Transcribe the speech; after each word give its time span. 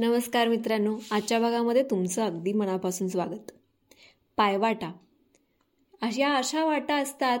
नमस्कार 0.00 0.48
मित्रांनो 0.48 0.96
आजच्या 1.10 1.38
भागामध्ये 1.38 1.82
तुमचं 1.82 2.22
अगदी 2.22 2.52
मनापासून 2.52 3.08
स्वागत. 3.08 3.50
पायवाटा. 4.36 4.92
अशा 6.02 6.34
अशा 6.34 6.64
वाटा 6.64 6.96
असतात 6.96 7.38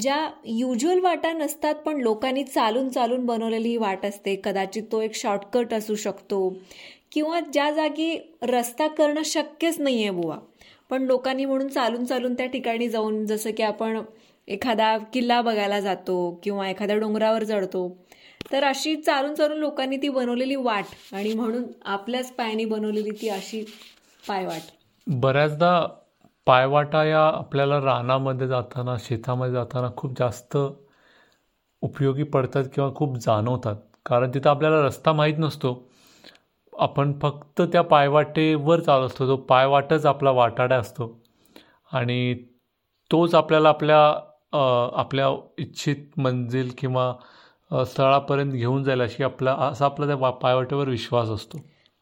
ज्या 0.00 0.30
युज्युअल 0.44 1.00
वाटा 1.00 1.32
नसतात 1.32 1.74
पण 1.74 2.00
लोकांनी 2.00 2.44
चालून 2.44 2.88
चालून 2.88 3.26
बनवलेली 3.26 3.68
ही 3.68 3.76
वाट 3.76 4.06
असते. 4.06 4.40
कदाचित 4.44 4.82
तो 4.92 5.00
एक 5.00 5.14
शॉर्टकट 5.14 5.74
असू 5.74 5.94
शकतो 5.94 6.56
किंवा 7.12 7.40
ज्या 7.40 7.70
जागी 7.70 8.34
रस्ता 8.42 8.86
करणं 8.86 9.22
शक्यच 9.24 9.80
नाही 9.80 10.02
आहे 10.02 10.10
बुवा. 10.10 10.38
पण 10.90 11.02
लोकांनी 11.02 11.44
म्हणून 11.44 11.68
चालून 11.68 12.04
चालून 12.04 12.34
त्या 12.34 12.46
ठिकाणी 12.46 12.88
जाऊन 12.88 13.26
जसं 13.26 13.50
की 13.50 13.62
आपण 13.62 14.00
एखादा 14.48 14.98
किल्ला 14.98 15.42
बघायला 15.42 15.80
जातो 15.80 16.40
किंवा 16.42 16.70
एखाद्या 16.70 16.96
डोंगरावर 16.96 17.44
चढतो 17.44 17.98
तर 18.52 18.64
अशी 18.64 18.96
चालून 18.96 19.34
चारून 19.34 19.58
लोकांनी 19.58 19.96
ती 19.96 20.08
बनवलेली 20.08 20.54
वाट 20.56 20.84
आणि 21.12 21.32
म्हणून 21.34 21.62
आपल्याच 21.84 22.32
पायाने 22.32 22.64
बनवलेली 22.64 23.10
ती 23.10 23.28
अशी 23.28 23.64
पायवाट. 24.28 24.60
बऱ्याचदा 25.06 25.86
पायवाटा 26.46 27.04
या 27.04 27.26
आपल्याला 27.28 27.80
रानामध्ये 27.80 28.46
जाताना 28.48 28.96
शेतामध्ये 29.00 29.54
जाताना 29.54 29.88
खूप 29.96 30.18
जास्त 30.18 30.56
उपयोगी 31.82 32.22
पडतात 32.22 32.64
किंवा 32.74 32.90
खूप 32.94 33.16
जाणवतात. 33.16 33.76
कारण 34.06 34.30
तिथं 34.34 34.50
आपल्याला 34.50 34.82
रस्ता 34.82 35.12
माहीत 35.12 35.34
नसतो. 35.38 35.88
आपण 36.78 37.12
फक्त 37.22 37.62
त्या 37.62 37.82
पायवाटेवर 37.82 38.80
चालत 38.80 39.06
असतो. 39.06 39.26
तो 39.26 39.36
पायवाटच 39.36 40.06
आपला 40.06 40.30
वाटाडा 40.30 40.76
असतो. 40.76 41.20
आणि 41.92 42.34
तोच 43.10 43.34
आपल्याला 43.34 43.68
आपल्या 43.68 43.98
आपल्या 44.98 45.28
इच्छित 45.58 45.96
मंजिल 46.16 46.70
किंवा 46.78 47.12
स्थळापर्यंत 47.74 48.52
घेऊन 48.52 48.84
जाईल 48.84 49.00
अशी 49.00 49.22
आपला 49.22 49.52
असा 49.52 49.84
आपला 49.84 50.06
त्या 50.06 50.30
पायवाटेवर 50.30 50.88
विश्वास 50.88 51.28
असतो. 51.28 51.58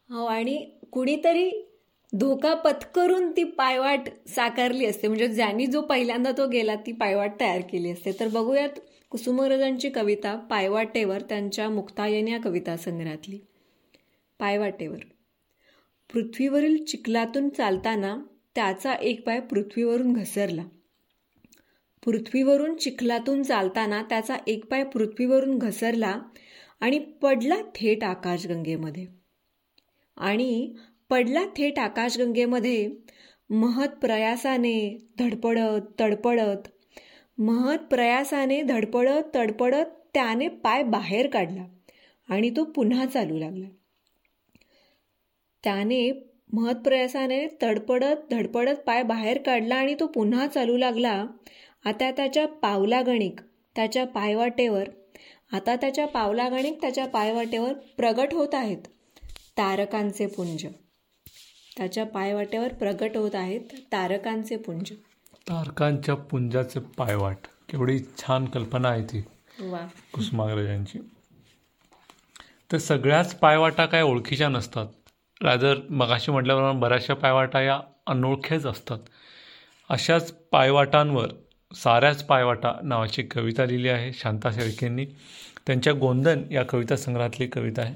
हो 0.09 0.25
आणि 0.25 0.69
कुणीतरी 0.91 1.69
धोका 2.13 2.53
पत्करून 2.53 3.31
ती 3.31 3.43
पायवाट 3.43 3.99
साकारली 4.27 4.85
असते. 4.85 5.07
म्हणजे 5.07 5.27
ज्यांनी 5.27 5.65
जो 5.65 5.81
पहिल्यांदा 5.81 6.31
तो 6.31 6.47
गेला 6.47 6.75
ती 6.75 6.91
पायवाट 6.91 7.31
तयार 7.39 7.61
केली 7.61 7.91
असते. 7.91 8.11
तर 8.11 8.27
बघूयात 8.27 8.69
कुसुमरजांची 9.09 9.89
कविता 9.89 10.35
पायवाटेवर 10.35 11.21
त्यांच्या 11.21 11.69
मुक्तायन 11.69 12.27
या 12.27 12.39
कविता 12.39 12.77
संग्रहातली. 12.77 13.39
पायवाटेवर. 14.39 14.97
पृथ्वीवरील 16.13 16.83
चिखलातून 16.83 17.49
चालताना 17.49 18.17
त्याचा 18.55 18.93
एक 18.93 19.25
पाय 19.25 19.39
पृथ्वीवरून 19.39 20.13
घसरला. 20.13 20.63
पृथ्वीवरून 22.05 22.75
चिखलातून 22.75 23.43
चालताना 23.43 24.01
त्याचा 24.01 24.37
एक 24.47 24.65
पाय 24.65 24.83
पृथ्वीवरून 24.83 25.57
घसरला 25.57 26.19
आणि 26.79 26.99
पडला 26.99 27.55
थेट 27.75 28.03
आकाशगंगेमध्ये. 28.03 29.05
आणि 30.17 30.73
पडला 31.09 31.43
थेट 31.57 31.79
आकाशगंगेमध्ये 31.79 32.89
महत 33.49 33.87
प्रयासाने 33.87 34.97
धडपडत 35.19 35.99
तडपडत 35.99 36.67
महत 37.37 37.79
प्रयासाने 37.79 38.61
धडपडत 38.61 39.35
तडपडत 39.35 39.85
त्याने 40.13 40.47
पाय 40.47 40.83
बाहेर 40.83 41.27
काढला 41.29 41.65
आणि 42.29 42.49
तो 42.49 42.63
पुन्हा 42.63 43.05
चालू 43.05 43.37
लागला. 43.37 43.67
त्याने 45.63 46.11
महत 46.53 46.75
प्रयासाने 46.75 47.47
तडपडत 47.61 48.31
धडपडत 48.31 48.75
पाय 48.85 49.03
बाहेर 49.03 49.41
काढला 49.41 49.75
आणि 49.75 49.95
तो 49.99 50.07
पुन्हा 50.07 50.47
चालू 50.47 50.77
लागला 50.77 51.25
आता 51.85 52.11
त्याच्या 52.11 52.47
पावलागणिक 52.47 53.39
त्याच्या 53.75 54.05
पायवाटेवर 54.05 54.89
आता 55.53 55.75
त्याच्या 55.75 56.07
पावलागणिक 56.07 56.81
त्याच्या 56.81 57.07
पायवाटेवर 57.07 57.73
प्रगट 57.73 58.33
होत 58.33 58.47
आहेत 58.53 58.77
तारकांचे 59.57 60.27
पुंज. 60.27 60.65
त्याच्या 61.77 62.05
पायवाटेवर 62.05 62.73
प्रगट 62.73 63.17
होत 63.17 63.31
आहेत 63.33 63.61
तारकांचे 63.91 64.57
पुंज. 64.57 64.91
तारकांच्या 65.49 66.15
पुंजाचे 66.15 66.79
पायवाट. 66.79 67.37
केवढी 67.69 67.99
छान 67.99 68.45
कल्पना 68.45 68.89
आहे 68.89 69.03
ती. 69.03 69.23
वा. 69.59 69.87
कुसुमाग्रजांची. 70.13 70.99
तर 72.71 72.77
सगळ्याच 72.77 73.35
पायवाटा 73.35 73.85
काय 73.85 74.01
ओळखीच्या 74.01 74.49
नसतात. 74.49 74.87
रादर 75.41 75.75
मगाशी 75.89 76.31
म्हटल्याप्रमाणे 76.31 76.79
बऱ्याचशा 76.79 77.13
पायवाटा 77.13 77.61
या 77.61 77.79
अनोळख्याच 78.07 78.65
असतात. 78.65 78.99
अशाच 79.89 80.31
पायवाटांवर 80.31 81.27
साऱ्याच 81.75 82.23
पायवाटा 82.23 82.73
नावाची 82.83 83.23
कविता 83.23 83.65
लिहिली 83.65 83.89
आहे 83.89 84.13
शांता 84.13 84.51
शेळकेंनी 84.51 85.05
त्यांच्या 85.67 85.93
गोंदन 85.93 86.41
या 86.51 86.63
कविता 86.63 86.95
संग्रहातली 86.95 87.47
कविता 87.47 87.81
आहे. 87.81 87.95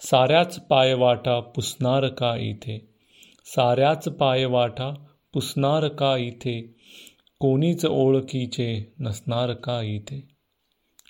साऱ्याच 0.00 0.60
पायवाटा 0.66 1.40
पुसणार 1.40 2.08
का 2.08 2.36
इथे? 2.36 2.88
साऱ्याच 3.44 4.08
पायवाटा 4.08 4.94
पुसणार 5.32 5.88
का 5.88 6.16
इथे? 6.16 6.74
कोणीच 7.40 7.86
ओळखीचे 7.86 8.92
नसणार 9.00 9.52
का 9.52 9.82
इथे? 9.82 10.28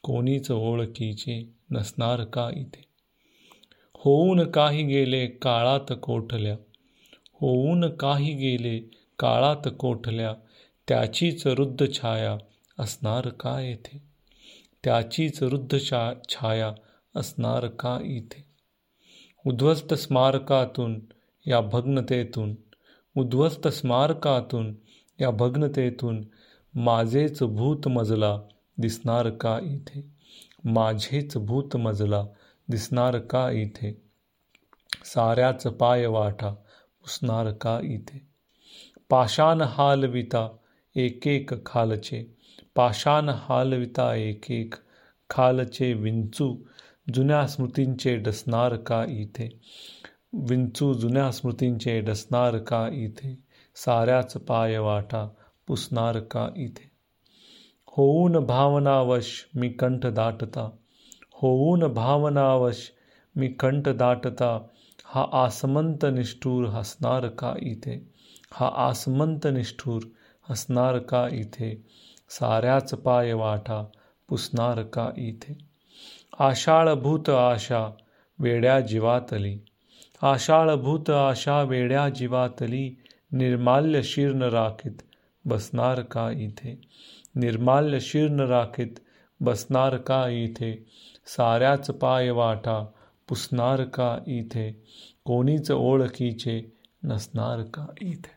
कोणीच 0.03 0.51
ओळखीचे 0.51 1.53
नसणार 1.71 2.25
का 2.25 2.51
इथे? 2.57 2.85
होऊन 3.95 4.51
काही 4.51 4.83
गेले 4.83 5.27
काळात 5.27 5.93
कोठल्या? 6.03 6.57
होऊन 7.33 7.91
काही 7.91 8.35
गेले 8.35 8.79
काळात 9.19 9.69
कोठल्या? 9.79 10.35
त्याचीच 10.89 11.47
रुद्ध 11.47 11.87
छाया 11.93 12.39
असणार 12.79 13.29
का 13.29 13.61
येथे? 13.61 14.03
त्याचीच 14.85 15.43
रुद्ध 15.43 15.79
छा 15.81 16.13
छाया 16.29 16.73
असणार 17.17 17.67
का 17.67 17.99
इथे? 18.03 18.45
उद्ध्वस्त 19.47 19.95
स्मारकातून 19.95 21.01
या 21.47 21.61
भग्नतेतून 21.61 22.55
उद्ध्वस्त 23.17 23.69
स्मारकातून 23.69 24.75
या 25.21 25.31
भग्नतेतून 25.31 26.25
माझेच 26.75 27.43
भूत 27.43 27.89
मजला 27.89 28.41
दिसणार 28.79 29.31
का 29.31 29.59
इथे? 29.59 30.07
माझेच 30.65 31.37
भूत 31.37 31.77
मजला 31.77 32.25
दिसणार 32.69 33.19
का 33.19 33.51
इथे? 33.51 34.03
साऱ्याच 35.05 35.67
पाय 35.67 36.07
वाटा 36.07 36.49
पुसणार 37.03 37.53
का 37.53 37.81
इथे? 37.83 38.27
पाषाण 39.09 39.61
हालविता 39.61 40.57
एक 40.97 41.27
एक 41.29 41.53
खालचे 41.67 42.25
पाषाण 42.77 43.29
हालविता 43.29 44.15
एक 44.15 44.51
एक 44.51 44.75
खालचे 45.31 45.93
विंचू 45.95 46.55
जुन्या 47.15 47.47
स्मृतींचे 47.47 48.17
डसणार 48.17 48.77
का 48.87 49.05
इथे 49.09 49.49
विंचू 50.49 50.93
जुन्या 50.95 51.31
स्मृतींचे 51.33 51.99
डसणार 52.01 52.59
का 52.59 52.87
इथे 52.93 53.35
साऱ्याच 53.77 54.37
पाय 54.37 54.79
वाटा 54.79 55.27
पुसणार 55.69 56.19
का 56.31 56.49
इथे 56.57 56.91
होऊन 57.97 58.39
भावनावश 58.47 59.31
मी 59.55 59.69
कंठ 59.69 60.07
दाटता 60.07 60.69
होऊन 61.43 61.87
भावनावश 61.93 62.91
मी 63.37 63.49
कंठ 63.61 63.89
दाटता 63.89 64.59
हा 65.05 65.27
आसमंत 65.45 66.05
निष्ठूर 66.13 66.67
हसणार 66.69 67.29
का 67.29 67.55
इथे 67.63 67.99
हा 68.53 68.67
आसमंत 68.89 69.47
निष्ठूर 69.47 70.03
हसणार 70.51 70.99
का 70.99 71.29
इथे? 71.33 71.87
साऱ्याच 72.29 72.95
पाय 72.95 73.33
वाटा 73.33 73.87
पुसणार 74.29 74.83
का 74.83 75.11
इथे? 75.17 75.59
आषाळभूत 76.39 77.31
आशा 77.31 77.93
वेड्या 78.39 78.81
जीवातली. 78.81 79.59
आषाळभूत 80.23 81.11
आशा 81.11 81.63
वेड्या 81.63 82.09
जीवातली. 82.09 83.03
निर्माल्य 83.33 84.03
शीर्ण 84.03 84.43
राखीत 84.43 85.03
बसणार 85.45 86.01
का 86.01 86.31
इथे? 86.31 86.81
निर्माल्य 87.35 88.01
शीर्ण 88.01 88.41
राखीत 88.41 88.93
बसणार 89.41 89.97
का 89.97 90.29
इथे? 90.29 90.87
साऱ्याच 91.27 91.91
पाय 91.91 92.31
वाटा 92.31 92.87
पुसणार 93.29 93.85
का 93.85 94.19
इथे? 94.27 94.83
कोणीच 95.25 95.71
ओळखीचे 95.71 96.73
नसणार 97.05 97.63
का 97.63 97.87
इथे? 98.01 98.36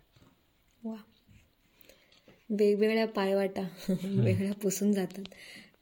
वेगवेगळ्या 2.49 3.07
पायवाटा 3.07 3.67
वेगळ्या 4.03 4.53
पुसून 4.53 4.91
जातात. 4.91 5.23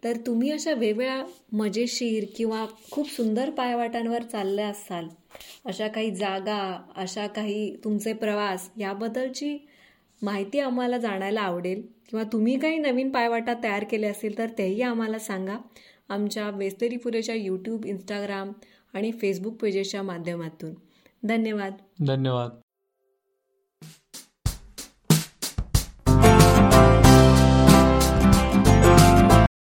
तर 0.03 0.17
तुम्ही 0.17 0.51
अशा 0.51 0.73
वेगवेगळ्या 0.73 1.23
मजेशीर 1.51 2.25
किंवा 2.35 2.65
खूप 2.91 3.11
सुंदर 3.11 3.49
पायवाटांवर 3.49 4.21
चालले 4.21 4.61
असाल 4.61 5.07
अशा 5.65 5.87
काही 5.87 6.15
जागा 6.15 6.83
अशा 6.95 7.27
काही 7.27 7.75
तुमचे 7.83 8.13
प्रवास 8.13 8.69
याबद्दलची 8.77 9.57
माहिती 10.21 10.59
आम्हाला 10.59 10.97
जाणायला 10.97 11.41
आवडेल. 11.41 11.81
किंवा 12.09 12.23
तुम्ही 12.23 12.59
काही 12.59 12.77
नवीन 12.77 13.09
पायवाटा 13.11 13.53
तयार 13.63 13.83
केले 13.83 14.07
असतील 14.07 14.37
तर 14.37 14.47
तेही 14.57 14.81
आम्हाला 14.81 15.19
सांगा. 15.19 15.57
आमच्या 16.09 16.49
वेस्तरी 16.49 16.97
पुरेच्या 16.97 17.35
यूट्यूब 17.35 17.85
इंस्टाग्राम 17.85 18.51
आणि 18.93 19.11
फेसबुक 19.11 19.53
पेजेसच्या 19.53 20.03
माध्यमातून. 20.03 20.73
धन्यवाद. 21.23 21.73
धन्यवाद. 22.07 22.49